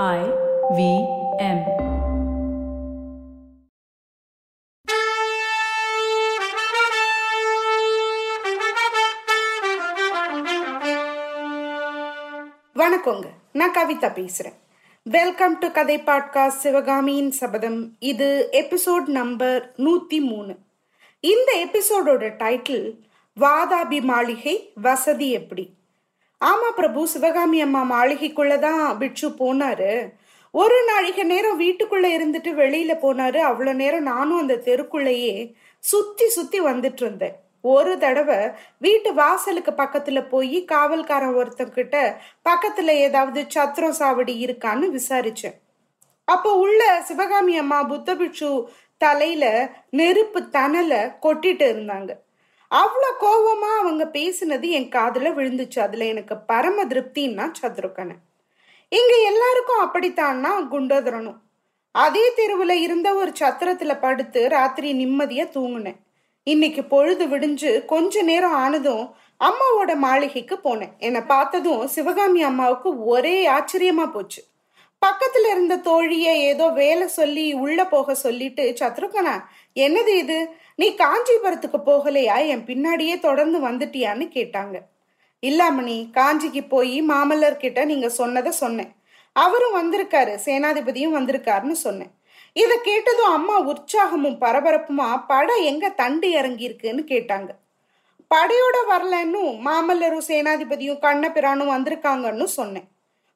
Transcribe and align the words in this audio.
I 0.00 0.20
V 0.76 0.82
M. 1.38 1.58
வணக்கங்க. 12.74 13.26
நான் 13.52 13.72
கவிதா 13.72 14.08
பேசுறேன். 14.18 14.56
வெல்கம் 15.02 15.58
டு 15.58 15.70
கதை 15.70 15.98
பாட்காஸ்ட் 15.98 16.62
சிவகாமியின் 16.64 17.30
சபதம் 17.30 17.96
இது 17.98 18.48
எபிசோட் 18.52 19.06
நம்பர் 19.06 19.72
நூத்தி 19.76 20.20
மூணு. 20.20 20.56
இந்த 21.20 21.66
எபிசோடோட 21.66 22.32
டைட்டில் 22.38 22.98
வாதாபி 23.40 24.02
மாளிகை 24.02 24.72
வசதி 24.74 25.30
எப்படி? 25.30 25.70
ஆமா 26.42 26.70
பிரபு 26.76 27.08
சிவகாமி 27.08 27.60
அம்மா 27.60 27.82
மாளிகைக்குள்ளதான் 27.90 28.98
பிட்சு 28.98 29.28
போனாரு. 29.28 30.12
ஒரு 30.50 30.84
நாழிகை 30.86 31.24
நேரம் 31.24 31.60
வீட்டுக்குள்ள 31.60 32.06
இருந்துட்டு 32.06 32.50
வெளியில 32.52 32.94
போனாரு. 33.02 33.36
அவ்வளவு 33.36 33.76
நேரம் 33.76 34.02
நானும் 34.02 34.38
அந்த 34.38 34.54
தெருக்குள்ளேயே 34.54 35.52
சுத்தி 35.78 36.28
சுத்தி 36.28 36.60
வந்துட்டு 36.60 37.02
இருந்தேன் 37.02 37.36
ஒரு 37.60 37.98
தடவை 37.98 38.36
வீட்டு 38.78 39.14
வாசலுக்கு 39.14 39.70
பக்கத்துல 39.70 40.28
போய் 40.28 40.64
காவல்காரன் 40.72 41.36
ஒருத்தங்கிட்ட 41.36 42.16
பக்கத்துல 42.48 42.86
ஏதாவது 42.86 43.44
சத்திரம் 43.48 43.94
சாவடி 43.98 44.34
இருக்கான்னு 44.46 44.98
விசாரிச்சேன். 44.98 45.58
அப்போ 46.24 46.54
உள்ள 46.54 47.02
சிவகாமி 47.02 47.58
அம்மா 47.58 47.82
புத்த 47.82 48.14
பிட்சு 48.14 48.68
தலையில 48.98 49.70
நெருப்பு 49.90 50.40
தணல 50.40 51.14
கொட்டிட்டு 51.22 51.66
இருந்தாங்க. 51.70 52.10
அவ்வளோ 52.80 53.08
கோபமாக 53.22 53.80
அவங்க 53.80 54.04
பேசினது 54.18 54.66
என் 54.78 54.88
காதில் 54.88 55.36
விழுந்துச்சு. 55.38 55.78
அதில் 55.78 56.04
எனக்கு 56.12 56.34
பரம 56.50 56.84
திருப்தின்னா 56.84 57.46
சத்ருக்கனை. 57.60 58.14
இங்கே 58.92 59.18
எல்லாருக்கும் 59.30 59.82
அப்படித்தான்னா 59.84 60.52
குண்டோதரனும். 60.72 61.40
அதே 61.94 62.24
தெருவில் 62.34 62.76
இருந்த 62.86 63.08
ஒரு 63.14 63.32
சத்திரத்தில் 63.40 64.02
படுத்து 64.04 64.40
ராத்திரி 64.48 64.92
நிம்மதியாக 64.92 65.52
தூங்கினேன். 65.56 65.98
இன்னைக்கு 66.46 66.82
பொழுது 66.84 67.24
விடிஞ்சு 67.26 67.72
கொஞ்ச 67.84 68.22
நேரம் 68.22 68.56
ஆனதும் 68.64 69.04
அம்மாவோட 69.40 69.92
மாளிகைக்கு 70.06 70.56
போனேன். 70.64 70.94
என்னை 70.98 71.22
பார்த்ததும் 71.34 71.82
சிவகாமி 71.86 72.42
அம்மாவுக்கு 72.42 72.90
ஒரே 73.04 73.36
ஆச்சரியமா 73.56 74.06
போச்சு. 74.12 74.40
பக்கத்துல 75.02 75.50
இருந்த 75.50 75.76
தோழிய 75.76 76.26
ஏதோ 76.50 76.68
வேலை 76.68 77.06
சொல்லி 77.08 77.52
உள்ள 77.52 77.86
போக 77.86 78.14
சொல்லிட்டு 78.14 78.76
சத்ருகனா 78.80 79.34
என்னது 79.76 80.08
இது? 80.08 80.48
நீ 80.76 80.90
காஞ்சிபுரத்துக்கு 80.90 81.78
போகலையா? 81.86 82.46
என் 82.46 82.64
பின்னாடியே 82.64 83.20
தொடர்ந்து 83.20 83.68
வந்துட்டியான்னு 83.68 84.26
கேட்டாங்க. 84.28 84.78
இல்லாமணி 85.40 86.10
காஞ்சிக்கு 86.12 86.68
போய் 86.68 87.02
மாமல்லர் 87.02 87.56
கிட்ட 87.56 87.84
நீங்க 87.84 88.08
சொன்னதை 88.08 88.52
சொன்னேன். 88.52 88.92
அவரும் 89.32 89.76
வந்திருக்காரு 89.80 90.38
சேனாதிபதியும் 90.44 91.16
வந்திருக்காருன்னு 91.18 91.70
சொன்னேன். 91.70 92.12
இதை 92.52 92.78
கேட்டதும் 92.82 93.32
அம்மா 93.32 93.60
உற்சாகமும் 93.60 94.38
பரபரப்புமா 94.40 95.24
படம் 95.26 95.62
எங்க 95.62 95.88
தண்டு 95.88 96.30
இறங்கி 96.30 96.64
இருக்குன்னு 96.64 97.02
கேட்டாங்க. 97.02 97.48
படையோட 98.34 98.76
வரலன்னு 98.90 99.42
மாமல்லரும் 99.66 100.28
சேனாதிபதியும் 100.28 101.02
கண்ணபிரானும் 101.02 101.72
வந்திருக்காங்கன்னு 101.76 102.44
சொன்னேன். 102.44 102.88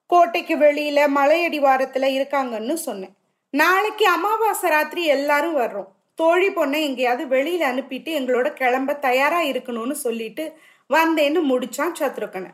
கோட்டைக்கு 0.06 0.56
வெளியில 0.56 1.08
மலையடிவாரத்துல 1.14 2.06
இருக்காங்கன்னு 2.06 2.74
சொன்னேன். 2.74 3.16
நாளைக்கு 3.50 4.06
அமாவாசை 4.06 4.70
ராத்திரி 4.70 5.04
எல்லாரும் 5.04 5.56
வர்றோம். 5.56 5.86
தோழி 6.14 6.48
பொண்ணை 6.48 6.80
எங்கேயாவது 6.80 7.36
வெளியில 7.36 7.64
அனுப்பிட்டு 7.64 8.08
எங்களோட 8.18 8.52
கிளம்ப 8.52 8.94
தயாரா 8.94 9.40
இருக்கணும்னு 9.40 9.92
சொல்லிட்டு 9.92 10.52
வந்தேன்னு 10.90 11.40
முடிச்சான் 11.50 11.92
சத்ருகனை. 11.98 12.50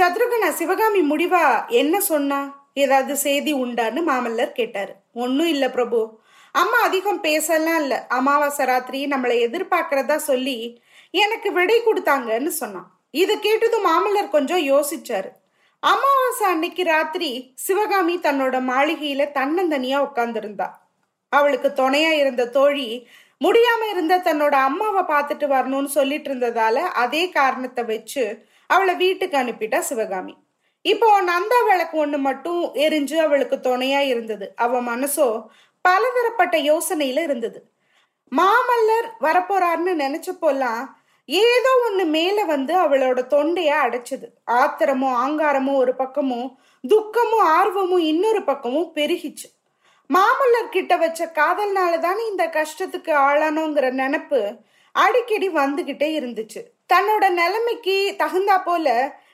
சத்ருகனை 0.00 0.48
சிவகாமி 0.48 1.00
முடிவா? 1.00 1.68
என்ன 1.68 2.00
சொன்னா? 2.00 2.68
ஏதாவது 2.74 3.16
செய்தி 3.16 3.54
உண்டான்னு 3.54 4.02
மாமல்லர் 4.06 4.52
கேட்டாரு. 4.52 4.94
ஒன்னும் 5.14 5.46
இல்ல 5.46 5.70
பிரபு. 5.70 6.18
அம்மா 6.52 6.78
அதிகம் 6.82 7.20
பேசலாம் 7.20 7.80
இல்ல. 7.80 8.06
அமாவாசை 8.08 8.66
ராத்திரி 8.66 9.06
நம்மளை 9.06 9.38
எதிர்பார்க்கறதா 9.48 10.16
சொல்லி 10.16 10.82
எனக்கு 11.10 11.52
விடை 11.52 11.80
கொடுத்தாங்கன்னு 11.80 12.46
சொன்னான். 12.46 12.90
இதை 13.10 13.38
கேட்டதும் 13.38 13.86
மாமல்லர் 13.86 14.30
கொஞ்சம் 14.30 14.66
யோசிச்சாரு. 14.66 15.28
அமாவாசை 15.82 16.44
அன்னைக்கு 16.46 16.82
ராத்திரி 16.84 17.28
சிவகாமி 17.56 18.14
தன்னோட 18.16 18.56
மாளிகையில 18.68 19.22
தன்னந்தனியா 19.38 19.98
உட்கார்ந்திருந்தா. 20.06 20.68
அவளுக்கு 21.32 21.68
துணையா 21.80 22.10
இருந்த 22.18 22.44
தோழி 22.56 22.86
முடியாம 23.40 23.88
இருந்த 23.90 24.18
தன்னோட 24.18 24.54
அம்மாவை 24.68 25.02
பார்த்துட்டு 25.10 25.46
வரணும்னு 25.54 25.90
சொல்லிட்டு 25.98 26.28
இருந்ததால 26.30 26.76
அதே 27.04 27.22
காரணத்தை 27.38 27.84
வச்சு 27.84 28.24
அவளை 28.70 28.94
வீட்டுக்கு 28.94 29.36
அனுப்பிட்டா 29.42 29.80
சிவகாமி. 29.90 30.34
இப்போ 30.84 31.08
நந்தா 31.22 31.58
விளக்கு 31.70 31.96
ஒண்ணு 32.04 32.18
மட்டும் 32.28 32.62
எரிஞ்சு 32.86 33.16
அவளுக்கு 33.26 33.58
துணையா 33.68 34.00
இருந்தது. 34.12 34.46
அவ 34.56 34.82
மனசோ 34.92 35.28
பலதரப்பட்ட 35.84 36.56
யோசனையில 36.70 37.22
இருந்தது. 37.28 37.60
மாமல்லர் 38.32 39.08
வரப்போறாருன்னு 39.26 39.94
நினைச்சப்போலாம் 40.04 40.82
ஏதோ 41.40 41.70
ஒண்ணு 41.86 42.04
மேல 42.06 42.44
வந்து 42.44 42.74
அவளோட 42.76 43.20
தொண்டைய 43.34 43.70
அடைச்சது. 43.84 44.26
ஆத்திரமும் 44.50 45.16
ஆங்காரமும் 45.24 45.80
ஒரு 45.82 45.92
பக்கமும் 45.94 46.48
துக்கமும் 46.84 47.46
ஆர்வமும் 47.58 48.04
இன்னொரு 48.12 48.42
பக்கமும் 48.42 48.92
பெருகிச்சு. 48.94 49.48
மாமல்லர் 50.10 50.68
கிட்ட 50.70 50.96
வச்ச 50.96 51.30
காதல்னால 51.34 51.98
தானே 51.98 52.22
இந்த 52.26 52.44
கஷ்டத்துக்கு 52.48 53.12
ஆளானோங்கிற 53.28 53.88
நினப்பு 54.00 54.40
அடிக்கடி 54.94 55.48
வந்துகிட்டே 55.48 56.08
இருந்துச்சு. 56.18 56.60
தன்னோட 56.92 57.24
நிலைமைக்கு 57.40 57.96
தகுந்தா 58.18 58.56
போல 58.64 58.86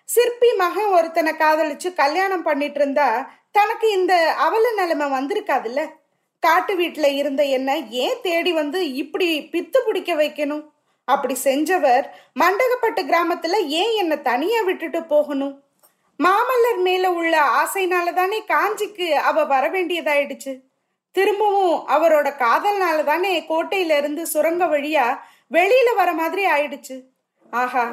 சிற்பி 0.04 0.50
மகன் 0.56 0.92
ஒருத்தனை 0.96 1.32
காதலிச்சு 1.38 1.88
கல்யாணம் 1.94 2.42
பண்ணிட்டு 2.42 2.80
இருந்தா 2.80 3.08
தனக்கு 3.50 3.86
இந்த 3.90 4.14
அவல 4.46 4.70
நிலைமை 4.72 5.06
வந்திருக்காதுல்ல? 5.16 5.80
காட்டு 6.42 6.72
வீட்டுல 6.78 7.06
இருந்த 7.16 7.42
என்ன 7.58 7.70
ஏன் 8.02 8.20
தேடி 8.22 8.52
வந்து 8.52 8.80
இப்படி 8.92 9.26
பித்து 9.52 9.78
பிடிக்க 9.86 10.12
வைக்கணும்? 10.14 10.64
அப்படி 11.08 11.34
செஞ்சவர் 11.44 12.06
மண்டகப்பட்டு 12.40 13.02
கிராமத்துல 13.02 13.56
ஏன் 13.80 13.92
என்னை 13.96 14.16
தனியா 14.22 14.60
விட்டுட்டு 14.62 15.00
போகணும்? 15.04 15.54
மாமல்லர் 16.20 16.80
மேல 16.86 17.04
உள்ள 17.12 17.34
ஆசைனால 17.60 18.12
தானே 18.12 18.38
காஞ்சிக்கு 18.48 19.08
அவ 19.28 19.44
வர 19.44 19.64
வேண்டியதாயிடுச்சு. 19.68 20.52
திரும்பவும் 21.14 21.76
அவரோட 21.88 22.28
காதல்னால 22.42 22.98
தானே 23.04 23.32
கோட்டையில 23.48 23.96
இருந்து 23.96 24.22
சுரங்க 24.26 24.64
வழியா 24.66 25.06
வெளியில 25.50 25.88
வர 25.94 26.10
மாதிரி 26.12 26.44
ஆயிடுச்சு. 26.46 26.96
ஆஹா 27.52 27.84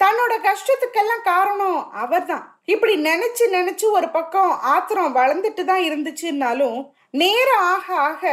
தன்னோட 0.00 0.32
கஷ்டத்துக்கெல்லாம் 0.46 1.26
காரணம் 1.30 1.80
அவர்தான். 1.92 2.44
இப்படி 2.64 2.94
நினைச்சு 3.02 3.44
நினைச்சு 3.56 3.86
ஒரு 3.90 4.08
பக்கம் 4.08 4.52
ஆத்திரம் 4.72 5.16
வளர்ந்துட்டு 5.16 5.62
தான் 5.64 5.84
இருந்துச்சுன்னாலும் 5.88 6.78
நேரம் 7.10 7.66
ஆக 7.72 7.86
ஆக 8.08 8.24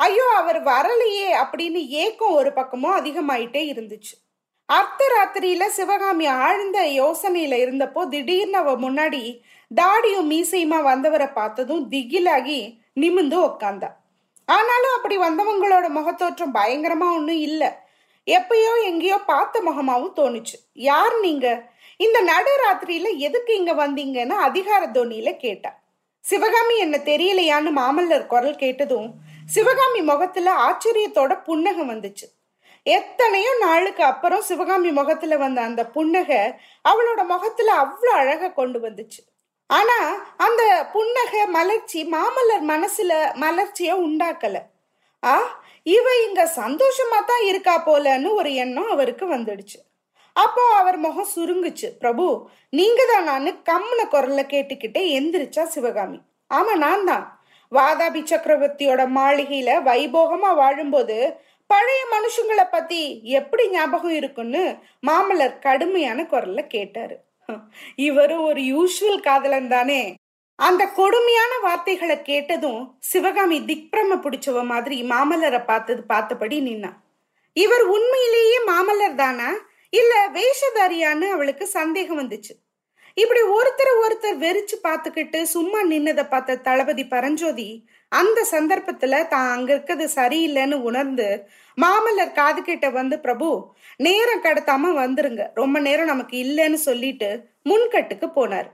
ஐயோ 0.00 0.26
அவர் 0.36 0.58
வரலையே 0.62 1.28
அப்படின்னு 1.42 1.80
ஏக்கம் 2.02 2.36
ஒரு 2.40 2.50
பக்கமும் 2.52 2.96
அதிகமாயிட்டே 2.96 3.62
இருந்துச்சு. 3.72 4.14
அர்த்த 4.68 5.04
ராத்திரியில 5.14 5.64
சிவகாமி 5.66 6.26
ஆழ்ந்த 6.26 6.78
யோசனையில 7.00 7.54
இருந்தப்போ 7.64 8.02
திடீர்னு 8.08 8.58
அவ 8.58 8.72
முன்னாடி 8.76 9.22
தாடியும் 9.70 10.30
மீசையுமா 10.32 10.78
வந்தவரை 10.82 11.28
பார்த்ததும் 11.32 11.82
திகிலாகி 11.90 12.60
நிமிந்து 13.00 13.38
உக்காந்தா. 13.48 13.90
ஆனாலும் 14.44 14.94
அப்படி 14.96 15.16
வந்தவங்களோட 15.18 15.86
முகத்தோற்றம் 15.88 16.54
பயங்கரமா 16.54 17.08
ஒன்றும் 17.16 17.42
இல்லை. 17.48 17.70
எப்பயோ 18.26 18.72
எங்கேயோ 18.84 19.18
பார்த்த 19.32 19.60
முகமாவும் 19.60 20.16
தோணுச்சு. 20.16 20.56
யார் 20.72 21.16
நீங்க? 21.20 21.46
இந்த 21.96 22.18
நடுராத்திரியில 22.22 23.08
எதுக்கு 23.18 23.52
இங்க 23.56 23.72
வந்தீங்கன்னு 23.74 24.36
அதிகார 24.46 24.82
தோனியில 24.86 25.30
கேட்டா. 25.36 25.70
சிவகாமி 26.24 26.74
என்ன 26.78 26.96
தெரியலையான்னு 27.04 27.70
மாமல்லர் 27.76 28.26
குரல் 28.26 28.56
கேட்டதும் 28.56 29.08
சிவகாமி 29.54 30.00
முகத்துல 30.10 30.52
ஆச்சரியத்தோட 30.66 31.32
புன்னகம் 31.48 31.90
வந்துச்சு. 31.92 32.26
எத்தனையோ 32.86 33.52
நாளுக்கு 33.64 34.02
அப்புறம் 34.04 34.44
சிவகாமி 34.48 34.90
முகத்துல 34.98 35.36
வந்த 35.36 35.60
அந்த 35.68 35.82
புன்னகை 35.96 36.40
அவளோட 36.84 37.20
முகத்துல 37.32 37.74
அவ்வளோ 37.84 38.12
அழக 38.20 38.52
கொண்டு 38.60 38.78
வந்துச்சு. 38.86 39.20
ஆனா 39.70 39.98
அந்த 40.46 40.62
புன்னகை 40.92 41.42
மலர்ச்சி 41.56 42.00
மாமல்லர் 42.14 42.64
மனசுல 42.72 43.12
மலர்ச்சிய 43.44 43.90
உண்டாக்கல. 44.06 44.56
ஆ 45.22 45.34
இவ 45.96 46.06
இங்க 46.26 46.42
சந்தோஷமா 46.62 47.18
தான் 47.30 47.44
இருக்கா 47.50 47.74
போலன்னு 47.86 48.30
ஒரு 48.40 48.50
எண்ணம் 48.64 48.90
அவருக்கு 48.94 49.26
வந்துடுச்சு. 49.36 49.78
அப்போ 50.36 50.62
அவர் 50.80 50.98
முகம் 51.06 51.32
சுருங்குச்சு. 51.34 51.88
பிரபு 52.02 52.26
நீங்க 52.78 53.00
தான் 53.12 53.28
நான் 53.30 53.62
கம்முன 53.70 54.00
குரல்ல 54.14 54.42
கேட்டுக்கிட்டே 54.54 55.02
எந்திரிச்சா 55.18 55.64
சிவகாமி. 55.76 56.18
ஆமா 56.50 56.74
நான் 56.86 57.04
தான் 57.04 57.24
வாதாபி 57.74 58.20
சக்கரவர்த்தியோட 58.30 59.00
மாளிகையில 59.16 59.70
வைபோகமா 59.88 60.54
வாழும்போது 60.54 61.16
பழைய 61.66 62.00
மனுஷங்களை 62.14 62.64
பத்தி 62.70 63.20
எப்படி 63.22 63.70
ஞாபகம் 63.70 64.10
இருக்குன்னு 64.10 64.62
மாமல்லர் 65.06 65.58
கடுமையான 65.58 66.22
குரல்ல 66.22 66.66
கேட்டாரு. 66.66 67.16
இவரும் 67.96 68.44
ஒரு 68.44 68.60
யூஸ்வல் 68.60 69.20
காதலன் 69.20 69.68
தானே. 69.68 70.14
அந்த 70.54 70.86
கொடுமையான 70.86 71.52
வார்த்தைகளை 71.62 72.22
கேட்டதும் 72.22 72.96
சிவகாமி 73.00 73.60
திக்பிரம 73.60 74.16
பிடிச்சவ 74.16 74.64
மாதிரி 74.64 75.02
மாமல்லரை 75.02 75.64
பார்த்தது 75.64 76.02
பார்த்தபடி 76.02 76.58
நின்னா. 76.60 76.90
இவர் 77.52 77.82
உண்மையிலேயே 77.82 78.58
மாமல்லர் 78.66 79.14
தானா? 79.14 79.50
இல்ல 79.90 80.28
வேஷதாரியான்னு 80.32 81.28
அவளுக்கு 81.28 81.66
சந்தேகம் 81.66 82.18
வந்துச்சு. 82.18 82.52
இப்படி 83.16 83.40
ஒருத்தர் 83.40 83.92
ஒருத்தர் 84.04 84.36
வெறிச்சு 84.36 84.76
பார்த்துக்கிட்டு 84.82 85.42
சும்மா 85.42 85.82
நின்னதை 85.82 86.28
பார்த்த 86.28 86.56
தளபதி 86.56 87.04
பரஞ்சோதி 87.04 87.88
அந்த 88.08 88.46
சந்தர்ப்பத்துல 88.52 89.28
தான் 89.28 89.50
அங்க 89.50 89.72
இருக்கிறது 89.72 90.06
சரியில்லைன்னு 90.14 90.74
உணர்ந்து 90.74 91.46
மாமல்லர் 91.78 92.32
காது 92.32 92.62
கிட்ட 92.62 92.90
வந்து 92.90 93.18
பிரபு 93.18 93.48
நேரம் 93.96 94.42
கடத்தாம 94.42 94.92
வந்துருங்க. 95.02 95.42
ரொம்ப 95.54 95.78
நேரம் 95.78 96.06
நமக்கு 96.06 96.36
இல்லைன்னு 96.36 96.74
சொல்லிட்டு 96.74 97.28
முன்கட்டுக்கு 97.64 98.26
போனார். 98.38 98.68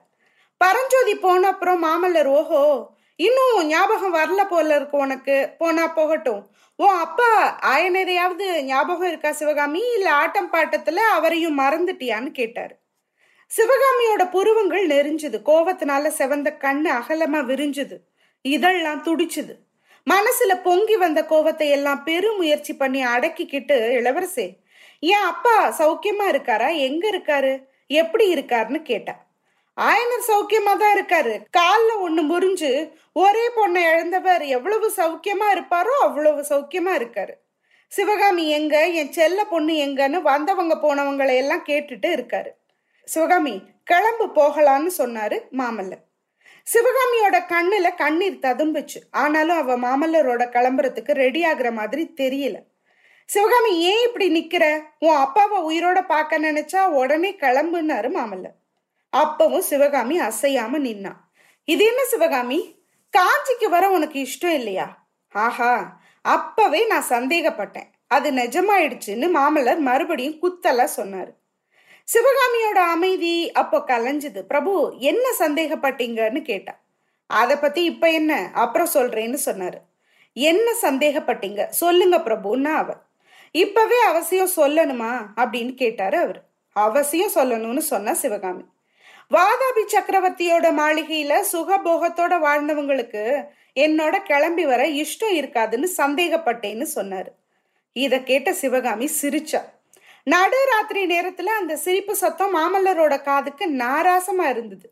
பரஞ்சோதி 0.56 1.14
போன 1.16 1.46
அப்புறம் 1.46 1.84
மாமல்லர் 1.84 2.26
ஓஹோ 2.26 2.62
இன்னும் 3.16 3.66
ஞாபகம் 3.66 4.14
வரல 4.14 4.48
போல 4.48 4.74
இருக்கு 4.76 4.96
உனக்கு. 4.98 5.36
போனா 5.58 5.88
போகட்டும். 5.88 6.42
ஓ 6.78 6.86
அப்பா 6.86 7.58
ஆயனரையாவது 7.72 8.64
ஞாபகம் 8.64 9.08
இருக்கா 9.08 9.32
சிவகாமி? 9.32 9.82
இல்ல 9.96 10.12
ஆட்டம் 10.12 10.52
பாட்டத்துல 10.52 10.96
அவரையும் 10.96 11.58
மறந்துட்டியான்னு 11.58 12.30
கேட்டாரு. 12.30 12.74
சிவகாமியோட 13.50 14.31
புருவங்கள் 14.31 14.87
நெறிஞ்சது 14.87 15.38
கோவத்தினால 15.44 16.10
செவந்த 16.19 16.48
கண்ணு 16.60 16.90
அகலமா 16.98 17.40
விரிஞ்சுது. 17.50 17.96
இதெல்லாம் 18.43 19.02
துடிச்சுது. 19.04 19.54
மனசுல 20.10 20.62
பொங்கி 20.62 20.96
வந்த 20.96 21.22
கோவத்தை 21.22 21.69
எல்லாம் 21.69 22.04
பெரும் 22.04 22.37
முயற்சி 22.37 22.75
பண்ணி 22.75 23.04
அடக்கிக்கிட்டு 23.04 23.76
இளவரசே 23.98 24.46
என் 24.98 25.26
அப்பா 25.32 25.56
சௌக்கியமா 25.78 26.26
இருக்காரா? 26.28 26.69
எங்க 26.76 27.10
இருக்காரு? 27.10 27.64
எப்படி 27.87 28.34
இருக்காருன்னு 28.34 28.82
கேட்டா. 28.82 29.14
ஆயனர் 29.81 30.26
சௌக்கியமா 30.28 30.76
தான் 30.76 30.94
இருக்காரு. 30.98 31.43
காலில் 31.50 31.96
ஒண்ணு 31.96 32.22
முறிஞ்சு 32.32 32.93
ஒரே 33.12 33.50
பொண்ணை 33.56 33.82
இழந்தவர் 33.93 34.43
எவ்வளவு 34.43 34.93
சௌக்கியமா 34.96 35.48
இருப்பாரோ 35.54 35.94
அவ்வளவு 36.00 36.40
சௌக்கியமா 36.48 36.94
இருக்காரு. 37.00 37.34
சிவகாமி 37.93 38.50
எங்க? 38.50 38.87
என் 38.87 39.12
செல்ல 39.12 39.44
பொண்ணு 39.44 39.72
எங்கன்னு 39.72 40.22
வந்தவங்க 40.22 40.75
போனவங்களை 40.82 41.37
எல்லாம் 41.37 41.66
கேட்டுட்டு 41.66 42.08
இருக்காரு. 42.19 42.52
சிவகாமி 43.06 43.62
கிளம்பு 43.85 44.26
போகலான்னு 44.26 44.91
சொன்னாரு 44.99 45.37
மாமல்லர். 45.58 46.03
சிவகாமியோட 46.67 47.37
கண்ணுல 47.49 47.94
கண்ணீர் 47.97 48.43
ததும்புச்சு 48.43 49.00
ஆனாலும் 49.11 49.56
அவ 49.56 49.76
மாமல்லரோட 49.79 50.44
கிளம்புறதுக்கு 50.47 51.12
ரெடி 51.12 51.43
ஆகுற 51.44 51.73
மாதிரி 51.73 52.12
தெரியல. 52.20 52.56
சிவகாமி 53.25 53.81
ஏன் 53.81 54.06
இப்படி 54.06 54.26
நிக்கிற? 54.41 54.82
உன் 54.99 55.14
அப்பாவை 55.14 55.58
உயிரோட 55.69 56.06
பார்க்க 56.06 56.38
நினைச்சா 56.38 56.82
உடனே 56.87 57.31
கிளம்புனாரு 57.32 58.11
மாமல்லர். 58.19 58.56
அப்பவும் 59.17 59.67
சிவகாமி 59.70 60.20
அசையாம 60.20 60.79
நின்னா. 60.79 61.12
இது 61.64 61.85
என்ன 61.85 62.05
சிவகாமி? 62.05 62.61
காஞ்சிக்கு 63.17 63.69
வர 63.69 63.91
உனக்கு 63.91 64.26
இஷ்டம் 64.26 64.55
இல்லையா? 64.55 65.06
ஆஹா 65.29 66.00
அப்பவே 66.20 66.87
நான் 66.87 67.11
சந்தேகப்பட்டேன். 67.11 67.91
அது 68.06 68.31
நிஜமாயிடுச்சுன்னு 68.31 69.26
மாமல்லர் 69.35 69.79
மறுபடியும் 69.79 70.41
குத்தலா 70.43 70.88
சொன்னாரு. 70.97 71.32
சிவகாமியோட 72.12 72.79
அமைதி 72.79 73.53
அப்போ 73.53 73.79
கலைஞ்சது. 73.79 74.41
பிரபு 74.41 74.94
என்ன 74.99 75.29
சந்தேகப்பட்டீங்கன்னு 75.38 76.43
கேட்டா. 76.43 76.79
அதை 77.26 77.56
பத்தி 77.56 77.85
இப்ப 77.85 78.11
என்ன? 78.11 78.50
அப்புறம் 78.55 78.88
சொல்றேன்னு 78.94 79.38
சொன்னாரு. 79.44 79.81
என்ன 80.32 80.73
சந்தேகப்பட்டீங்க? 80.82 81.67
சொல்லுங்க 81.67 82.19
பிரபுன்னா 82.19 82.73
அவர் 82.75 83.03
இப்பவே 83.53 84.00
அவசியம் 84.00 84.50
சொல்லணுமா? 84.56 85.26
அப்படின்னு 85.37 85.75
கேட்டாரு 85.75 86.19
அவர். 86.19 86.43
அவசியம் 86.73 87.32
சொல்லணும்னு 87.35 87.79
சொன்னா 87.79 88.12
சிவகாமி. 88.12 88.62
வாதாபி 89.31 89.87
சக்கரவர்த்தியோட 89.87 90.70
மாளிகையில 90.81 91.44
சுகபோகத்தோட 91.53 92.35
வாழ்ந்தவங்களுக்கு 92.38 93.47
என்னோட 93.75 94.23
கிளம்பி 94.23 94.67
வர 94.67 94.87
இஷ்டம் 94.87 95.32
இருக்காதுன்னு 95.32 95.88
சந்தேகப்பட்டேன்னு 95.97 96.87
சொன்னாரு. 96.94 97.32
இத 97.93 98.19
கேட்ட 98.19 98.53
சிவகாமி 98.53 99.11
சிரிச்சா. 99.23 99.61
நடுராத்திரி 100.26 101.02
நேரத்துல 101.06 101.52
அந்த 101.61 101.75
சிரிப்பு 101.76 102.14
சத்தம் 102.17 102.55
மாமல்லரோட 102.56 103.14
காதுக்கு 103.23 103.64
நாராசமா 103.82 104.46
இருந்தது. 104.49 104.87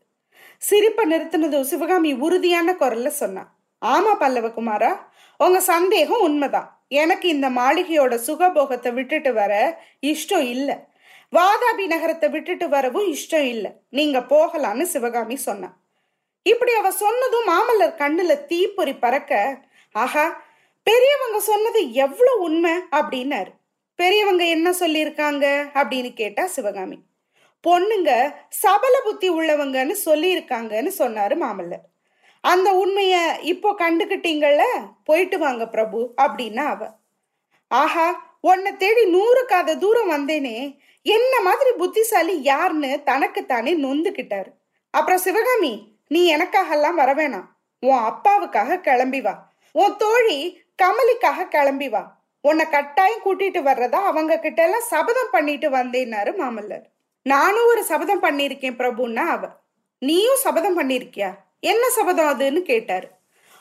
சிரிப்பை 0.61 1.03
நிறுத்தினதும் 1.11 1.69
சிவகாமி 1.71 2.11
உறுதியான 2.25 2.69
குரல்ல 2.73 3.09
சொன்னான் 3.21 3.49
ஆமா 3.81 4.13
பல்லவகுமாரா 4.21 4.91
உங்க 5.39 5.59
சந்தேகம் 5.73 6.23
உண்மைதான். 6.27 6.69
எனக்கு 7.01 7.27
இந்த 7.29 7.47
மாளிகையோட 7.49 8.13
சுகபோகத்தை 8.27 8.91
விட்டுட்டு 8.93 9.31
வர 9.33 9.53
இஷ்டம் 10.11 10.45
இல்லை. 10.55 10.75
வாதாபி 11.33 11.85
நகரத்தை 11.87 12.27
விட்டுட்டு 12.29 12.65
வரவும் 12.69 13.07
இஷ்டம் 13.15 13.47
இல்லை. 13.53 13.71
நீங்க 13.89 14.19
போகலான்னு 14.33 14.85
சிவகாமி 14.93 15.37
சொன்னான் 15.47 15.75
இப்படி 16.45 16.73
அவ 16.75 16.89
சொன்னதும் 17.03 17.49
மாமல்லர் 17.51 17.99
கண்ணுல 18.01 18.33
தீப்பொறி 18.47 18.93
பறக்க 18.95 19.33
ஆஹா 19.95 20.25
பெரியவங்க 20.87 21.39
சொன்னது 21.51 21.79
எவ்வளவு 22.05 22.41
உண்மை? 22.41 22.73
அப்படின்னாரு. 22.99 23.51
பெரியவங்க 23.95 24.43
என்ன 24.45 24.71
சொல்லியிருக்காங்க 24.71 25.69
அப்படின்னு 25.73 26.13
கேட்டா 26.13 26.45
சிவகாமி. 26.45 26.97
பொண்ணுங்க 27.67 28.33
சபல 28.49 29.01
புத்தி 29.03 29.29
உள்ளவங்கன்னு 29.29 29.95
சொல்லியிருக்காங்கன்னு 30.05 30.91
சொன்னாரு 30.99 31.35
மாமல்லர். 31.43 31.85
அந்த 32.41 32.85
உண்மைய 32.85 33.41
இப்போ 33.41 33.75
கண்டுகிட்டீங்கல்ல? 33.79 34.61
போயிட்டு 35.03 35.39
வாங்க 35.39 35.67
பிரபு 35.67 36.13
அப்படின்னா 36.21 36.65
அவ. 36.65 36.89
ஆஹா 37.67 38.37
உன்னை 38.39 38.77
தேடி 38.77 39.05
நூறு 39.05 39.45
காத 39.45 39.75
தூரம் 39.75 40.11
வந்தேனே. 40.11 40.77
என்ன 41.01 41.41
மாதிரி 41.41 41.71
புத்திசாலி 41.71 42.43
யாருன்னு 42.43 43.03
தனக்குத்தானே 43.03 43.75
நொந்துக்கிட்டாரு 43.75 44.51
அப்புறம் 44.89 45.19
சிவகாமி 45.19 45.97
நீ 46.07 46.35
எனக்காகலாம் 46.35 46.93
வர 46.93 47.13
வேணாம் 47.13 47.47
உன் 47.79 47.97
அப்பாவுக்காக 47.97 48.81
கிளம்பி 48.81 49.21
வா. 49.21 49.51
உன் 49.71 49.97
தோழி 49.97 50.67
கமலிக்காக 50.83 51.47
கிளம்பி 51.47 51.89
வா. 51.89 52.14
உன்னை 52.47 52.65
கட்டாயம் 52.69 53.23
கூட்டிட்டு 53.25 53.59
வர்றதா 53.67 54.01
அவங்க 54.09 54.39
கிட்ட 54.39 54.63
எல்லாம் 54.63 54.81
சபதம் 54.81 55.31
பண்ணிட்டு 55.31 55.69
வந்தேன்னாரு 55.69 56.31
மாமல்லர். 56.39 56.81
நானும் 57.23 57.65
ஒரு 57.65 57.83
சபதம் 57.83 58.23
பண்ணிருக்கேன் 58.23 58.75
பிரபுன்னா 58.79 59.15
அவ. 59.15 59.47
நீயும் 59.99 60.35
சபதம் 60.35 60.77
பண்ணிருக்கியா 60.79 61.31
என்ன 61.59 61.89
சபதம் 61.89 62.27
அதுன்னு 62.27 62.61
கேட்டாரு. 62.61 63.07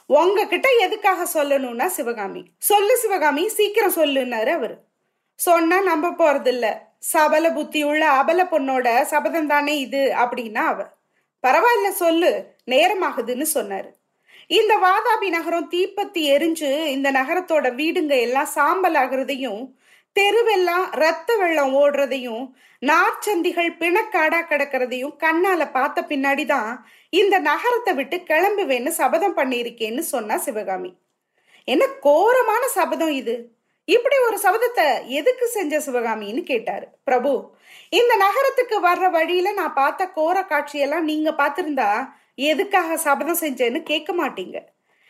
உங்ககிட்ட 0.07 0.69
எதுக்காக 0.79 1.27
சொல்லணும்னா 1.35 1.87
சிவகாமி. 1.87 2.45
சொல்லு 2.59 2.97
சிவகாமி 2.97 3.49
சீக்கிரம் 3.49 3.95
சொல்லுன்னாரு 3.95 4.49
அவரு. 4.49 4.77
சொன்னா 5.35 5.81
நம்ப 5.81 6.11
போறது 6.11 6.47
இல்ல 6.47 6.89
சபல 6.99 7.51
புத்தி 7.51 7.83
உள்ள 7.83 8.11
அபல 8.11 8.47
பொண்ணோட 8.51 9.03
சபதம் 9.03 9.47
தானே 9.47 9.79
இது 9.79 10.15
அப்படின்னா 10.17 10.63
அவ. 10.73 10.83
பரவாயில்ல 11.43 11.89
சொல்லு. 11.91 12.55
நேரமாகுதுன்னு 12.67 13.47
சொன்னாரு. 13.55 13.91
இந்த 14.51 14.73
வாதாபி 14.77 15.29
நகரம் 15.29 15.69
தீப்பத்தி 15.69 16.23
எரிஞ்சு 16.35 16.71
இந்த 16.87 17.11
நகரத்தோட 17.11 17.67
வீடுங்க 17.75 18.15
எல்லாம் 18.21 18.51
சாம்பல் 18.53 18.95
ஆகுறதையும் 18.95 19.63
தெருவெல்லாம் 20.17 20.85
ரத்த 20.93 21.37
வெள்ளம் 21.37 21.73
ஓடுறதையும் 21.75 22.45
நார்ச்சந்திகள் 22.83 23.71
பிணக்காடா 23.79 24.41
கிடக்கிறதையும் 24.51 25.15
கண்ணால 25.17 25.71
பார்த்த 25.71 26.07
பின்னாடிதான் 26.09 26.71
இந்த 27.13 27.39
நகரத்தை 27.39 27.95
விட்டு 27.95 28.17
கிளம்புவேன்னு 28.17 28.89
சபதம் 28.89 29.37
பண்ணியிருக்கேன்னு 29.37 29.99
சொன்னா 29.99 30.37
சிவகாமி. 30.37 30.91
என்ன 31.69 31.85
கோரமான 32.01 32.63
சபதம் 32.75 33.11
இது? 33.11 33.37
இப்படி 33.85 34.17
ஒரு 34.19 34.39
சபதத்தை 34.43 34.87
எதுக்கு 35.09 35.47
செஞ்ச 35.49 35.81
சிவகாமின்னு 35.81 36.43
கேட்டாரு. 36.43 36.87
பிரபு 37.05 37.33
இந்த 37.91 38.17
நகரத்துக்கு 38.17 38.77
வர்ற 38.81 39.11
வழியில 39.11 39.53
நான் 39.53 39.75
பார்த்த 39.75 40.07
கோர 40.09 40.37
காட்சியெல்லாம் 40.43 41.01
நீங்க 41.01 41.31
பார்த்திருந்தா 41.31 41.91
எதுக்காக 42.35 42.97
சபதம் 42.97 43.41
செஞ்சேன்னு 43.41 43.83
கேட்க 43.83 44.13
மாட்டீங்க. 44.15 44.59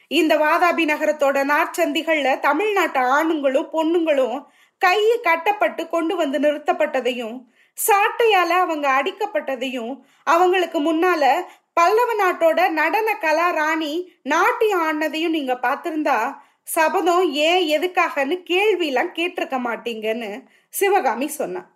இந்த 0.09 0.37
வாதாபி 0.39 0.85
நகரத்தோட 0.85 1.39
நாற்சந்திகள்ல 1.45 2.39
தமிழ்நாட்டு 2.39 3.01
ஆணுங்களும் 3.01 3.71
பொண்ணுங்களும் 3.73 4.47
கையை 4.79 5.21
கட்டப்பட்டு 5.21 5.89
கொண்டு 5.89 6.17
வந்து 6.17 6.39
நிறுத்தப்பட்டதையும் 6.39 7.37
சாட்டையால 7.79 8.49
அவங்க 8.49 9.03
அடிக்கப்பட்டதையும் 9.03 10.01
அவங்களுக்கு 10.25 10.79
முன்னால 10.81 11.45
பல்லவ 11.73 12.11
நாட்டோட 12.15 12.69
நடன 12.69 13.19
கலா 13.19 13.51
ராணி 13.51 14.13
நாட்டியம் 14.23 14.83
ஆடினதையும் 14.87 15.29
நீங்க 15.29 15.55
பார்த்திருந்தா 15.55 16.37
சபதம் 16.63 17.31
ஏன் 17.33 17.65
எதுக்காகன்னு 17.77 18.37
கேள்வியெல்லாம் 18.51 19.15
கேட்டிருக்க 19.15 19.57
மாட்டீங்கன்னு 19.65 20.43
சிவகாமி 20.69 21.29
சொன்னான் 21.29 21.69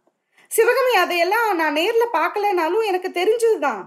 சிவகாமி 0.49 0.95
அதையெல்லாம் 0.95 1.57
நான் 1.57 1.77
நேர்ல 1.77 2.05
பார்க்கலனாலும் 2.13 2.85
எனக்கு 2.85 3.11
தெரிஞ்சதுதான். 3.15 3.83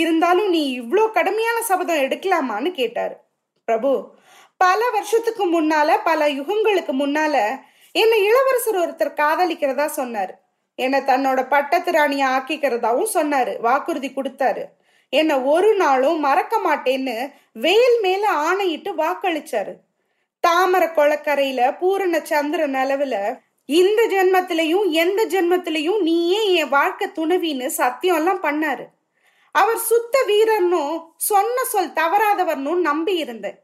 இருந்தாலும் 0.00 0.48
நீ 0.48 0.62
இவ்வளோ 0.80 1.04
கடுமையான 1.10 1.58
சபதம் 1.62 2.02
எடுக்கலாமான்னு 2.04 2.70
கேட்டார். 2.70 3.14
பிரபு 3.68 3.90
பல 4.56 4.80
வருஷத்துக்கு 4.90 5.44
முன்னால 5.54 5.90
பல 6.04 6.28
யுகங்களுக்கு 6.28 6.92
முன்னால 7.02 7.36
என்னை 7.92 8.18
இளவரசர் 8.24 8.78
ஒருத்தர் 8.82 9.18
காதலிக்கிறதா 9.20 9.86
சொன்னார். 9.98 10.32
என்னை 10.78 11.00
தன்னோட 11.00 11.40
பட்டத்து 11.48 11.92
ராணியை 11.92 12.28
ஆக்கிக்கிறதாவும் 12.28 13.12
சொன்னாரு 13.14 13.52
வாக்குறுதி 13.60 14.10
கொடுத்தாரு. 14.10 14.64
என்னை 15.08 15.36
ஒரு 15.54 15.70
நாளும் 15.76 16.20
மறக்க 16.20 16.54
மாட்டேன்னு 16.66 17.16
வேல் 17.64 17.98
மேல 18.02 18.24
ஆணையிட்டு 18.46 18.92
வாக்களிச்சாரு. 18.96 19.74
தாமர 20.44 20.84
கொளக்கரையில 20.96 21.60
பூரண 21.78 22.20
சந்திர 22.30 22.62
நிலவுல 22.68 23.16
இந்த 23.68 24.00
ஜென்மத்திலையும் 24.14 24.88
எந்த 25.02 25.20
ஜென்மத்திலையும் 25.34 26.00
நீயே 26.08 26.40
என் 26.54 26.74
வாழ்க்கை 26.76 27.06
துணவின்னு 27.08 27.66
சத்தியம் 27.80 28.18
எல்லாம் 28.20 28.42
பண்ணாரு. 28.42 28.84
அவர் 29.54 29.80
சுத்த 29.90 30.16
வீரர்னும் 30.26 30.94
சொன்ன 31.16 31.64
சொல் 31.64 31.96
தவறாதவர்னும் 32.00 32.80
நம்பி 32.80 33.14
இருந்தேன் 33.16 33.58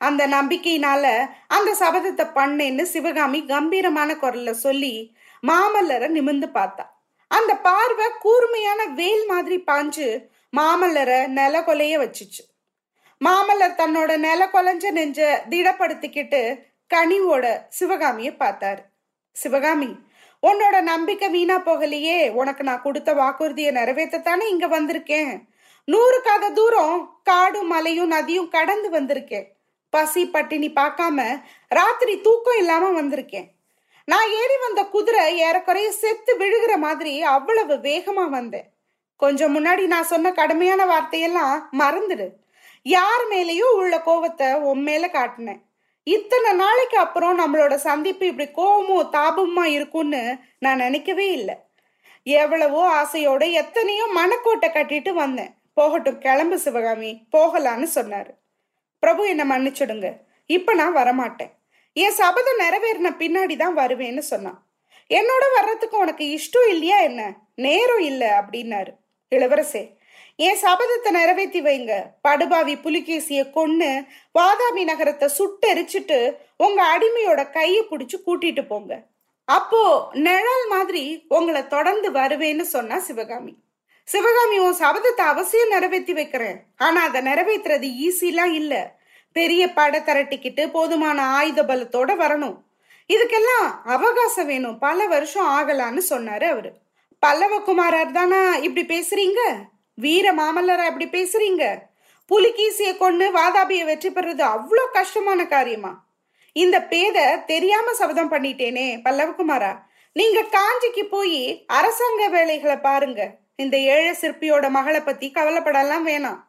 அந்த 0.00 0.22
நம்பிக்கையினால 0.26 1.04
அந்த 1.46 1.70
சபதத்தை 1.80 2.24
பண்ணேன்னு 2.34 2.82
சிவகாமி 2.82 3.44
கம்பீரமான 3.44 4.10
குரல்ல 4.14 4.50
சொல்லி 4.64 4.94
மாமல்லரை 5.42 6.08
நிமிந்து 6.08 6.48
பார்த்தா. 6.58 6.84
அந்த 7.30 7.52
பார்வை 7.56 8.06
கூர்மையான 8.18 8.80
வேல் 8.94 9.24
மாதிரி 9.26 9.56
பாஞ்சு 9.66 10.08
மாமல்லரை 10.56 11.26
நில 11.38 11.60
கொலைய 11.60 11.94
வச்சுச்சு. 12.02 12.42
மாமல்லர் 13.20 13.78
தன்னோட 13.80 14.10
நில 14.16 14.42
கொலைஞ்ச 14.46 14.90
நெஞ்ச 14.90 15.20
திடப்படுத்திக்கிட்டு 15.50 16.42
கனிவோட 16.94 17.46
சிவகாமிய 17.68 18.30
பார்த்தாரு. 18.38 18.82
சிவகாமி 19.36 19.90
உன்னோட 20.42 20.80
நம்பிக்கை 20.80 21.28
வீணா 21.28 21.58
போகலையே. 21.58 22.30
உனக்கு 22.30 22.62
நான் 22.64 22.82
கொடுத்த 22.82 23.14
வாக்குறுதியை 23.14 23.72
நிறைவேற்றத்தானே 23.72 24.48
இங்க 24.48 24.66
வந்திருக்கேன். 24.66 25.40
நூறு 25.84 26.22
காத 26.22 26.50
தூரம் 26.50 27.20
காடும் 27.22 27.66
மலையும் 27.66 28.12
நதியும் 28.12 28.48
கடந்து 28.48 28.90
வந்திருக்கேன். 28.90 29.46
பசி 29.90 30.26
பட்டினி 30.26 30.70
பார்க்காம 30.70 31.42
ராத்திரி 31.68 32.20
தூக்கம் 32.20 32.58
இல்லாம 32.58 33.02
வந்திருக்கேன். 33.02 33.46
நான் 34.04 34.28
ஏறி 34.30 34.56
வந்த 34.60 34.84
குதிரை 34.84 35.38
ஏறக்குறைய 35.38 35.92
செத்து 35.92 36.36
விழுகிற 36.38 36.76
மாதிரி 36.76 37.22
அவ்வளவு 37.22 37.74
வேகமா 37.74 38.28
வந்தேன். 38.28 38.70
கொஞ்சம் 39.16 39.54
முன்னாடி 39.56 39.86
நான் 39.86 40.04
சொன்ன 40.04 40.32
கடுமையான 40.32 40.86
வார்த்தையெல்லாம் 40.86 41.68
மறந்துடு. 41.78 42.28
யார் 42.82 43.28
மேலேயும் 43.30 43.74
உள்ள 43.74 43.96
கோவத்தை 43.96 44.54
உன் 44.54 44.82
மேல 44.82 45.06
காட்டினேன். 45.06 45.60
இத்தனை 46.06 46.52
நாளைக்கு 46.52 46.98
அப்புறம் 46.98 47.38
நம்மளோட 47.38 47.74
சந்திப்பு 47.74 48.26
இப்படி 48.26 48.50
கோபமோ 48.50 49.08
தாபமா 49.12 49.64
இருக்கும்னு 49.64 50.36
நான் 50.58 50.76
நினைக்கவே 50.76 51.32
இல்லை. 51.32 51.54
எவ்வளவோ 52.22 53.02
ஆசையோட 53.02 53.52
எத்தனையோ 53.52 54.06
மனக்கோட்டை 54.14 54.70
கட்டிட்டு 54.70 55.12
வந்தேன். 55.12 55.54
போகட்டும் 55.74 56.18
கிளம்பு 56.18 56.58
சிவகாமி 56.58 57.26
போகலான்னு 57.36 57.86
சொன்னாரு. 57.94 58.30
பிரபு 58.98 59.28
என்னை 59.28 59.48
மன்னிச்சிடுங்க. 59.50 60.16
இப்ப 60.46 60.74
நான் 60.74 60.96
வரமாட்டேன். 60.96 61.52
என் 61.92 62.10
சபதம் 62.10 62.58
நிறைவேறின 62.58 63.10
பின்னாடி 63.18 63.56
தான் 63.56 63.76
வருவேன்னு 63.76 64.18
சொன்னான். 64.18 64.66
என்னோட 65.10 65.44
வர்றதுக்கு 65.54 65.98
உனக்கு 65.98 66.24
இஷ்டம் 66.24 66.68
இல்லையா 66.68 66.98
என்ன? 67.00 67.34
நேரம் 67.54 67.98
இல்லை 67.98 68.28
அப்படின்னாரு. 68.28 68.94
இளவரசே 69.30 69.95
என் 70.36 70.58
சபதத்தை 70.62 71.10
நிறைவேற்றி 71.10 71.60
வைங்க? 71.62 71.92
படுபாவி 72.20 72.76
புலிகேசிய 72.76 73.46
கொன்னு 73.54 74.06
வாதாபி 74.38 74.84
நகரத்தை 74.84 75.28
சுட்டெரிச்சிட்டு 75.38 76.36
உங்க 76.56 76.80
அடிமையோட 76.84 77.50
கையை 77.50 77.86
பிடிச்சு 77.90 78.16
கூட்டிட்டு 78.26 78.66
போங்க. 78.66 79.02
அப்போ 79.44 80.08
நிழல் 80.12 80.66
மாதிரி 80.68 81.24
உங்களை 81.28 81.66
தொடர்ந்து 81.66 82.10
வருவேன்னு 82.10 82.60
சொன்னா 82.60 82.98
சிவகாமி. 82.98 83.54
சிவகாமி 84.04 84.58
உன் 84.58 84.78
சபதத்தை 84.78 85.24
அவசியம் 85.24 85.68
நிறைவேற்றி 85.68 86.12
வைக்கிறேன். 86.12 86.58
ஆனா 86.76 87.02
அதை 87.02 87.20
நிறைவேற்றுறது 87.20 87.88
ஈஸிலாம் 88.06 88.52
இல்ல. 88.52 88.94
பெரிய 89.32 89.72
படை 89.72 90.00
திரட்டிக்கிட்டு 90.00 90.70
போதுமான 90.70 91.22
ஆயுத 91.22 91.62
பலத்தோட 91.62 92.10
வரணும். 92.24 92.56
இதுக்கெல்லாம் 93.08 93.66
அவகாசம் 93.84 94.46
வேணும். 94.46 94.78
பல 94.78 95.06
வருஷம் 95.06 95.48
ஆகலான்னு 95.48 96.02
சொன்னாரு 96.10 96.44
அவரு. 96.44 96.72
பல்லவகுமாரர் 97.26 98.12
தானா 98.12 98.56
இப்படி 98.56 98.84
பேசுறீங்க? 98.94 99.40
வீர 99.98 100.32
மாமல்லரா 100.32 100.84
இப்படி 100.86 101.06
பேசுறீங்க? 101.06 101.64
புலிகீசிய 102.30 102.96
கொண்டு 102.96 103.26
வாதாபிய 103.32 103.84
வெற்றி 103.84 104.10
பெறது 104.10 104.42
அவ்வளோ 104.54 104.84
கஷ்டமான 104.92 105.46
காரியமா? 105.46 105.92
இந்த 106.52 106.76
பேத 106.82 107.44
தெரியாம 107.46 107.92
சபதம் 107.92 108.32
பண்ணிட்டேனே 108.32 108.86
பல்லவகுமாரா. 109.04 109.72
நீங்க 110.12 110.40
காஞ்சிக்கு 110.56 111.04
போய் 111.04 111.40
அரசாங்க 111.66 112.28
வேலைகளை 112.28 112.76
பாருங்க. 112.76 113.22
இந்த 113.56 113.76
ஏழை 113.78 114.12
சிற்பியோட 114.20 114.70
மகளை 114.70 115.00
பத்தி 115.00 115.32
கவலைப்படலாம் 115.34 116.06
வேணாம். 116.06 116.40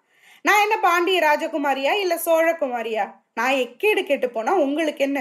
நான் 0.42 0.62
என்ன 0.62 0.76
பாண்டிய 0.80 1.20
ராஜகுமாரியா 1.22 1.94
இல்ல 2.04 2.16
சோழகுமாரியா? 2.26 3.06
நான் 3.34 3.52
எக்கேடு 3.52 4.04
கேட்டு 4.04 4.30
போனா 4.30 4.54
உங்களுக்கு 4.56 5.04
என்ன? 5.04 5.20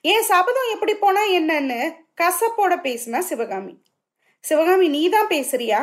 என் 0.00 0.22
சபதம் 0.22 0.72
எப்படி 0.72 0.94
போனா 0.94 1.22
என்னன்னு 1.38 1.80
கசப்போட 2.20 2.74
பேசுனா 2.86 3.18
சிவகாமி. 3.18 3.74
சிவகாமி 4.44 4.88
நீ 4.88 5.08
தான் 5.08 5.26
பேசுறியா? 5.26 5.80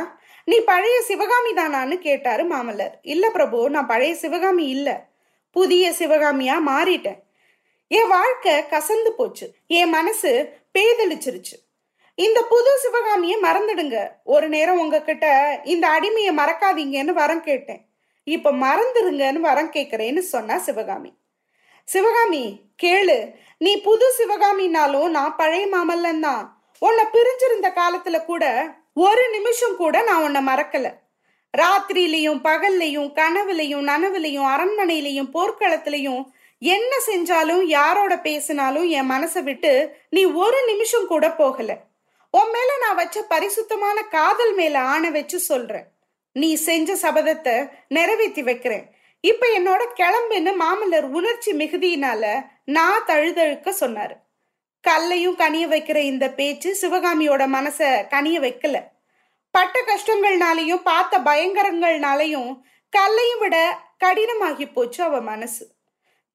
நீ 0.50 0.60
பழைய 0.60 1.02
சிவகாமி 1.02 1.52
தானான்னு 1.54 1.98
கேட்டாரு 1.98 2.48
மாமல்லர். 2.48 2.92
இல்ல 3.02 3.30
பிரபு 3.30 3.70
நான் 3.70 3.86
பழைய 3.86 4.16
சிவகாமி 4.16 4.68
இல்ல. 4.68 5.08
புதிய 5.52 5.92
சிவகாமியா 5.92 6.54
மாறிட்டேன். 6.68 7.20
என் 7.88 8.08
வாழ்க்கை 8.08 8.54
கசந்து 8.54 9.10
போச்சு. 9.10 9.54
என் 9.68 9.90
மனசு 9.90 10.54
பேதளிச்சிருச்சு. 10.78 11.58
இந்த 12.16 12.44
புது 12.44 12.78
சிவகாமிய 12.78 13.38
மறந்துடுங்க. 13.42 14.08
ஒரு 14.24 14.50
நேரம் 14.50 14.80
உங்ககிட்ட 14.80 15.60
இந்த 15.64 15.88
அடிமையை 15.88 16.32
மறக்காதீங்கன்னு 16.38 17.14
வரம் 17.14 17.44
கேட்டேன். 17.44 17.86
இப்ப 18.24 18.52
மறந்துடுங்கன்னு 18.52 19.40
வரம் 19.40 19.72
கேட்கிறேன்னு 19.72 20.20
சொன்னா 20.20 20.58
சிவகாமி. 20.58 21.14
சிவகாமி 21.84 22.62
கேளு. 22.84 23.36
நீ 23.58 23.82
புது 23.82 24.06
சிவகாமினாலும் 24.18 25.10
நான் 25.10 25.36
பழைய 25.36 25.68
மாமல்லன் 25.68 26.20
தான். 26.20 26.64
உன்னை 26.80 27.06
பிரிஞ்சிருந்த 27.14 27.74
காலத்துல 27.76 28.26
கூட 28.26 28.76
ஒரு 29.00 29.24
நிமிஷம் 29.32 29.76
கூட 29.76 30.02
நான் 30.02 30.24
உன்னை 30.24 30.42
மறக்கல. 30.46 30.88
ராத்திரியிலையும் 31.58 32.40
பகல்லையும் 32.44 33.10
கனவுலையும் 33.20 33.84
நனவுலையும் 33.90 34.48
அரண்மனையிலையும் 34.54 35.30
போர்க்களத்திலையும் 35.34 36.24
என்ன 36.60 36.92
செஞ்சாலும் 37.06 37.64
யாரோட 37.64 38.20
பேசினாலும் 38.20 38.88
என் 38.88 39.10
மனசை 39.12 39.44
விட்டு 39.44 39.98
நீ 40.10 40.24
ஒரு 40.26 40.60
நிமிஷம் 40.66 41.08
கூட 41.08 41.32
போகல. 41.32 41.78
உன் 42.32 42.52
மேல 42.52 42.78
நான் 42.82 42.96
வச்ச 42.96 43.22
பரிசுத்தமான 43.22 44.04
காதல் 44.04 44.54
மேல 44.54 44.80
ஆணை 44.80 45.12
வச்சு 45.12 45.40
சொல்றேன். 45.40 45.88
நீ 46.32 46.56
செஞ்ச 46.56 46.96
சபதத்தை 46.96 47.70
நிறைவேற்றி 47.88 48.44
வைக்கிறேன். 48.44 48.86
இப்ப 49.20 49.48
என்னோட 49.60 49.84
கிளம்புன்னு 50.00 50.54
மாமல்லர் 50.64 51.10
உணர்ச்சி 51.10 51.54
மிகுதியினால 51.54 52.46
நான் 52.66 53.06
தழுதழுக்க 53.08 53.76
சொன்னாரு. 53.80 54.18
கல்லையும் 54.88 55.38
கனிய 55.38 55.68
வைக்கிற 55.68 55.96
இந்த 55.96 56.30
பேச்சு 56.30 56.78
சிவகாமியோட 56.82 57.44
மனச 57.56 57.80
கனிய 58.10 58.38
வைக்கல. 58.40 58.78
பட்ட 59.52 59.80
கஷ்டங்கள்னாலையும் 59.82 60.82
பார்த்த 60.84 61.20
பயங்கரங்கள்னாலையும் 61.20 62.62
கல்லையும் 62.90 63.40
விட 63.40 63.80
கடினமாகி 64.04 64.74
போச்சு 64.74 65.04
அவ 65.04 65.22
மனசு. 65.22 65.68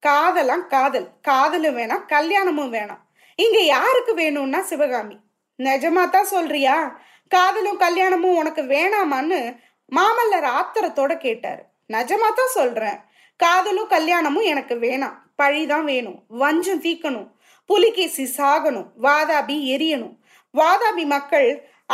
காதலாம் 0.00 0.66
காதல். 0.66 1.08
காதலும் 1.22 1.76
வேணாம் 1.76 2.06
கல்யாணமும் 2.06 2.72
வேணாம். 2.72 3.02
இங்க 3.36 3.58
யாருக்கு 3.60 4.14
வேணும்னா 4.14 4.60
சிவகாமி? 4.60 5.16
நிஜமா 5.58 6.10
தான் 6.10 6.24
சொல்றியா? 6.24 7.00
காதலும் 7.28 7.76
கல்யாணமும் 7.76 8.36
உனக்கு 8.36 8.62
வேணாமான்னு 8.62 9.56
மாமல்லர் 9.96 10.48
ஆத்திரத்தோட 10.58 11.16
கேட்டாரு. 11.16 11.62
நிஜமா 11.88 12.28
தான் 12.34 12.54
சொல்றேன். 12.54 12.98
காதலும் 13.36 13.88
கல்யாணமும் 13.88 14.42
எனக்கு 14.42 14.74
வேணாம். 14.74 15.20
பழிதான் 15.42 15.84
வேணும். 15.84 16.24
வஞ்சம் 16.28 16.82
தீக்கணும். 16.82 17.30
புலிகேசி 17.70 18.24
சாகணும் 18.38 18.88
வாதாபி 19.06 19.56
எரியணும். 19.74 20.14
வாதாபி 20.54 21.04
மக்கள் 21.14 21.48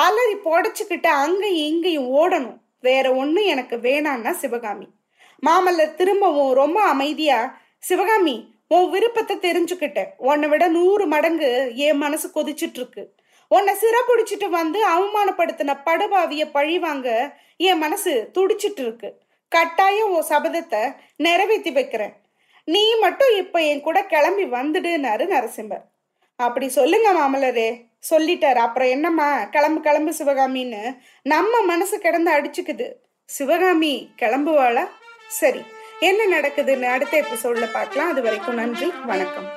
அலறி 0.04 0.36
புடச்சுக்கிட்டு 0.46 1.10
அங்கேயும் 1.24 1.66
இங்கேயும் 1.70 2.08
ஓடணும். 2.20 2.58
வேற 2.86 3.06
ஒன்றும் 3.20 3.48
எனக்கு 3.52 3.76
வேணான்னா 3.86 4.32
சிவகாமி. 4.42 4.86
மாமல்லர் 5.42 5.94
திரும்பவும் 5.94 6.52
ரொம்ப 6.52 6.78
அமைதியா 6.92 7.38
சிவகாமி 7.88 8.36
உன் 8.76 8.88
விருப்பத்தை 8.90 9.34
தெரிஞ்சுக்கிட்டேன். 9.46 10.10
உன்னை 10.30 10.48
விட 10.48 10.64
நூறு 10.68 11.04
மடங்கு 11.06 11.50
என் 11.86 12.00
மனசு 12.04 12.26
கொதிச்சுட்டு 12.34 12.80
இருக்கு 12.80 13.04
உன்னை 13.50 13.72
சிறப்பிடிச்சிட்டு 13.82 14.46
வந்து 14.50 14.78
அவமானப்படுத்தின 14.94 15.74
படுபாவிய 15.86 16.42
பழி 16.56 16.76
வாங்க 16.78 17.08
என் 17.68 17.82
மனசு 17.84 18.12
துடிச்சிட்டு 18.34 18.82
இருக்கு 18.84 19.10
கட்டாயம் 19.52 20.10
உன் 20.16 20.28
சபதத்தை 20.30 20.82
நிறைவேற்றி 21.26 21.70
வைக்கிறேன். 21.70 22.14
நீ 22.74 22.82
மட்டும் 23.00 23.32
இப்ப 23.36 23.60
என் 23.70 23.80
கூட 23.80 23.98
கிளம்பி 24.04 24.44
வந்துடுனாரு 24.56 25.24
நரசிம்மர். 25.34 25.84
அப்படி 26.36 26.68
சொல்லுங்க 26.68 27.08
மாமலரே 27.18 27.68
சொல்லிட்டாரு. 28.10 28.60
அப்புறம் 28.66 28.88
என்னம்மா? 28.88 29.28
கிளம்பு 29.44 29.80
கிளம்பு 29.80 30.12
சிவகாமின்னு 30.18 30.82
நம்ம 31.22 31.60
மனசு 31.62 31.98
கிடந்து 31.98 32.30
அடிச்சுக்குது. 32.32 32.86
சிவகாமி 33.24 33.94
கிளம்புவாளா? 34.16 34.84
சரி 35.40 35.62
என்ன 36.00 36.20
நடக்குதுன்னு 36.36 36.92
அடுத்த 36.96 37.24
எபிசோட்ல 37.24 37.72
பார்க்கலாம். 37.72 38.10
அது 38.10 38.22
வரைக்கும் 38.22 38.60
நன்றி 38.62 38.90
வணக்கம். 39.04 39.48